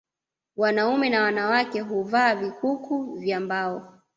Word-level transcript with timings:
Wanaume 0.57 1.09
na 1.09 1.21
wanawake 1.21 1.81
huvaa 1.81 2.35
vikuku 2.35 3.15
vya 3.17 3.39
mbao 3.39 4.01